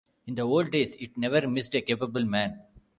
[0.25, 2.63] In the old days it never missed a capable man.